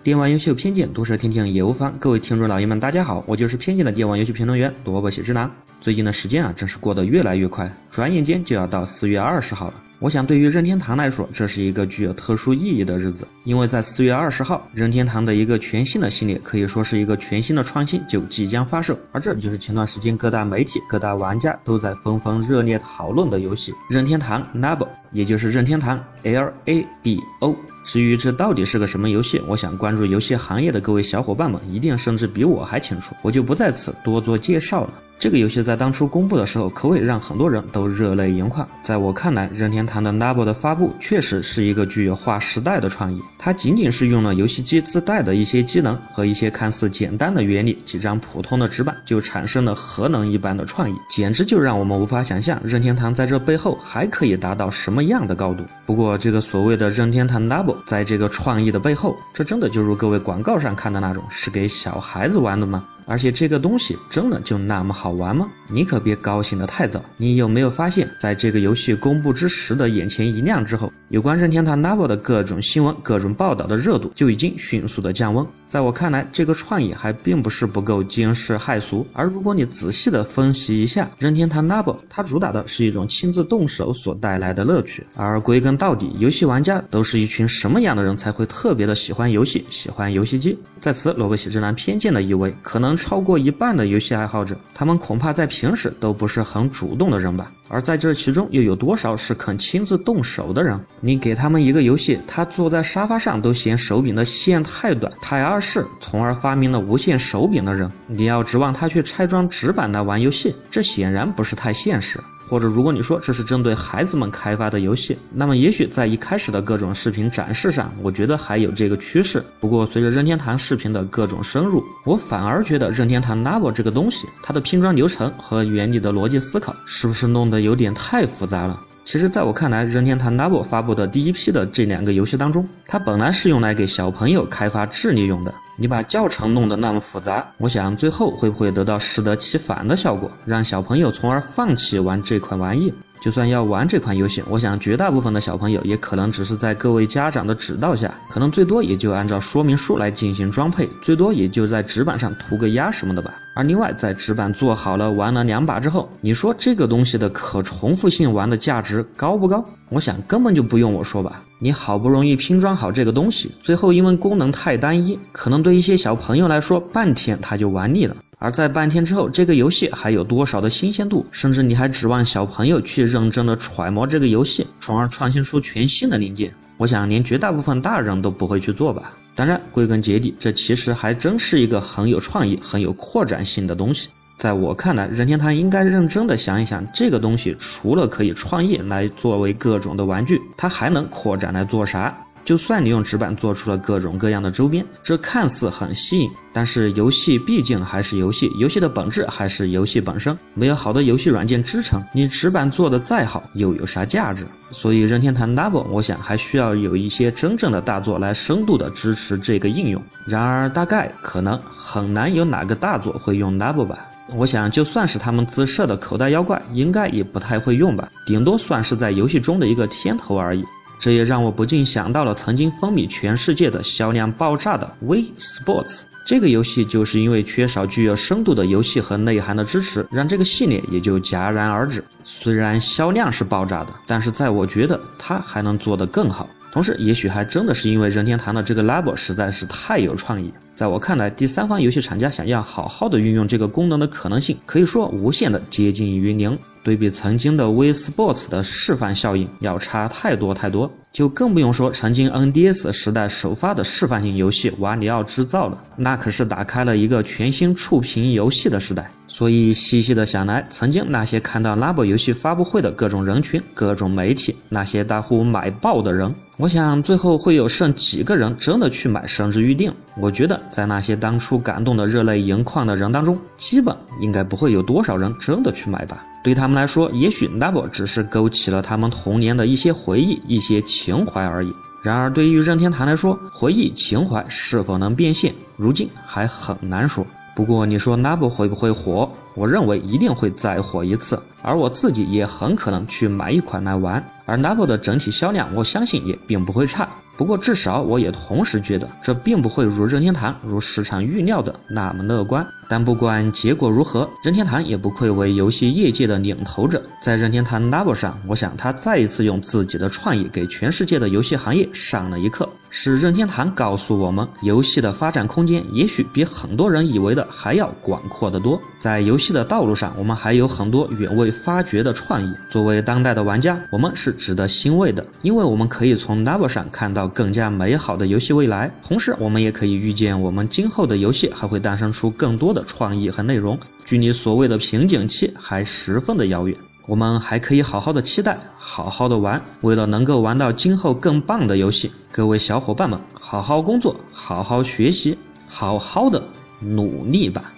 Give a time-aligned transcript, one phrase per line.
[0.00, 1.92] 电玩游戏有偏见，毒舌听听也无妨。
[1.98, 5.50] 各位听众老爷们，大家好，我就是偏见的电玩游戏评论员萝卜写之男。
[5.80, 9.74] 最近的时间啊，真是过得越来越快，转眼间就要到四月二十号了。
[10.00, 18.96] 我想，对于任天堂来说，这是一个具有特殊意义的日子，因为在四月二十号，任天堂的一个全新的系列，可以说是一个全新的创新，就即将发售。
[19.10, 27.56] 而这就是前段时间各大媒体、各大玩家都在纷纷热烈讨论的游戏——任天堂 Labo，也就是任天堂 L A B O。
[27.84, 34.94] 至于这到底是个什么游戏，我想关注游戏行业的各位小伙伴们一定甚至比我还清楚，我就不在此多做介绍了。
[35.18, 38.66] 这个游戏在当初公布的时候，可谓让很多人都热泪盈眶。
[38.84, 43.20] 在我看来，任天堂的 Labo 的发布确实是一个具有划时代的创意。
[43.36, 55.64] 它仅仅是用了游戏机自带的一些机能和一些看似简单的原理，几张普通的纸板就产生了核能一般的创意，简直就让我们无法想象任天堂在这背后还可以达到什么样的高度。
[55.84, 62.84] 不过，这个所谓的任天堂 Labo，在这个创意的背后，这真的就如各位广告上看的那种，是给小孩子玩的吗？
[63.08, 65.48] 而且这个东西真的就那么好玩吗？
[65.70, 67.02] 你可别高兴得太早。
[67.16, 75.46] 你有没有发现，在这个游戏公布之时的眼前一亮之后，有关任天堂 Labo 的各种新闻、各种报道的热度就已经迅速的降温。
[75.68, 79.06] 在我看来，这个创意还并不是不够惊世骇俗。
[79.12, 85.06] 而如果你仔细的分析一下任天堂 Labo，它主打的是一种亲自动手所带来的乐趣。
[85.16, 90.58] 而归根到底，游戏玩家都是一群什么样的人才会特别的喜欢游戏、喜欢游戏机？
[90.80, 97.50] 在此，萝卜喜之男偏见的意味，可能超过一半的游戏爱好者，他们恐怕在平时都不是很主动的人吧。
[97.68, 100.78] 而在这其中，又有多少是肯亲自动手的人？
[101.00, 112.18] 你给他们一个游戏，他坐在沙发上都嫌手柄的线太短，太碍事，从而发明了无线手柄的人，你要指望他去拆装纸板来玩游戏，这显然不是太现实。
[112.48, 119.44] 或者，如果你说这是针对孩子们开发的游戏，那么也许在一开始的各种视频展示上，我觉得还有这个趋势。
[119.60, 128.80] 不过，随着任天堂视频的各种深入，我反而觉得任天堂 Labo 这个东西，它的拼装流程和原理的逻辑思考，是不是弄得有点太复杂了？
[129.08, 135.54] 其实，在我看来，任天堂 Nab 发布的第一批的这两个游戏当中，它本来是用来给小朋友开发智力用的。
[135.78, 142.92] 你把教程弄得那么复杂，我想最后会不会得到适得其反的效果，让小朋友从而放弃玩这款玩意？
[143.20, 153.34] 就算要玩这款游戏，我想绝大部分的小朋友也可能只是在各位家长的指导下，可能最多也就按照说明书来进行装配，最多也就在纸板上涂个鸦什么的吧。
[153.54, 159.64] 而另外，在纸板做好了玩了两把之后，你说这个东西的可重复性玩的价值高不高？
[159.90, 161.42] 我想根本就不用我说吧。
[161.58, 168.14] 你好不容易拼装好这个东西，最后因为功能太单一，可能对一些小朋友来说，半天他就玩腻了。
[168.40, 171.26] 而在半天之后，这个游戏还有多少的新鲜度？
[171.32, 176.54] 甚至你还指望小朋友去认真的揣摩这个游戏，从而创新出全新的零件？
[176.76, 179.12] 我想连绝大部分大人都不会去做吧。
[179.34, 184.08] 当然，归根结底，这其实还真是一个很有创意、很有扩展性的东西。
[184.36, 192.16] 在我看来，任天堂应该认真的想一想，这个东西除了可以创业来作为各种的玩具，它还能扩展来做啥？
[192.48, 200.34] 就算你用纸板做出了各种各样的周边，这看似很吸引，但是游戏毕竟还是游戏，游戏的本质还是游戏本身。
[200.54, 204.46] 没有好的游戏软件支撑，你纸板做的再好，又有啥价值？
[204.70, 210.02] 所以任天堂 Labo，我想还需要有一些真正的大作来深度的支持这个应用。
[210.24, 214.06] 然而，大概可能很难有哪个大作会用 Labo 吧。
[214.34, 220.64] 我想，就算是他们自设的口袋妖怪，应该也不太会用吧，顶多算是在游戏中的一个天头而已。
[220.98, 226.02] 这也让我不禁想到了曾经风靡全世界的销量爆炸的 We Sports。
[226.26, 232.04] 这个游戏就是因为缺少具有深度的游戏和内涵的支持，让这个系列也就戛然而止。
[232.24, 236.46] 虽然销量是爆炸的，但是在我觉得它还能做得更好。
[236.70, 240.52] 同时，也许还真的是因为任天堂的这个 Labo 实在是太有创意。
[240.76, 246.56] 在我看来，第三方游戏厂家想要好好的运用这个功能的可能性，可以说无限的接近于零。
[246.88, 259.10] 对比曾经的 WeSports 的示范效应，要差太多太多，就更不用说曾经 NDS 时代首发的示范性游戏《瓦里奥制造》了，那可是打开了一个全新触屏游戏的时代。
[259.26, 269.92] 所以细细的想来，曾经那些看到 Labo 游戏发布会的各种人群、各种媒体，那些大呼买爆的人，我想最后会有剩几个人真的去买，甚至预定？
[270.18, 276.24] 我觉得在那些当初感动的热泪盈眶的人当中，基本应该不会有多少人真的去买吧。
[276.42, 281.74] 对他们来说，也许 Labo 只是勾起了他们童年的一些回忆、一些情情怀而已。
[282.02, 287.26] 然而，对于任天堂来说，回忆、情怀是否能变现，如今还很难说。
[287.56, 289.26] 不过，你说 Labo 会不会火？
[289.54, 294.22] 我认为一定会再火一次，而我自己也很可能去买一款来玩。
[294.44, 297.08] 而 Labo 的整体销量，我相信也并不会差。
[297.38, 302.66] 不过至少我也同时觉得，这并不会如任天堂如市场预料的那么乐观。
[302.88, 307.02] 但不管结果如何，任天堂也不愧为游戏业界的领头者。
[307.20, 312.68] 在任天堂 Labo 上，我想他再一次用自己的创意给全世界的游戏行业上了一课。
[312.90, 318.80] 是任天堂告诉我们，游戏的发展空间也许比很多人以为的还要广阔得多。
[318.98, 322.50] 在游戏的道路上，我们还有很多远未发掘的创意。
[322.70, 328.90] 作为当代的玩家，我们是值得欣慰的，因为我们可以从 Labo 上看到更加美好的游戏未来。
[329.06, 332.77] 同时，我们也可以预见，我们今后的游戏还会诞生出更多的。
[332.78, 336.76] 的创意和内容，距离所谓的瓶颈期还十分的遥远。
[337.08, 339.60] 我们还可以好好的期待，好好的玩。
[339.80, 345.36] 为了能够玩到今后更棒的游戏，各位小伙伴们，好好工作，好好学习，
[345.66, 346.46] 好好的
[346.80, 347.72] 努力吧。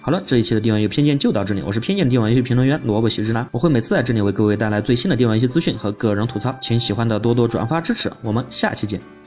[0.00, 1.62] 好了，这一期的电玩游戏偏见就到这里。
[1.66, 8.10] 我是偏见电玩游戏评论员萝卜喜之男，我会每次在这里为各位带来最新的电玩游戏资讯和个人吐槽，请喜欢的多多转发支持。
[8.22, 9.17] 我们下期见。